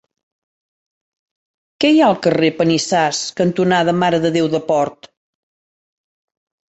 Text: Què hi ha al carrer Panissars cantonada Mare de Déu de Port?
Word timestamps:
Què 1.83 1.91
hi 1.91 2.01
ha 2.03 2.07
al 2.13 2.17
carrer 2.27 2.51
Panissars 2.61 3.21
cantonada 3.43 3.97
Mare 4.05 4.21
de 4.25 4.35
Déu 4.39 4.51
de 4.55 4.63
Port? 4.71 5.11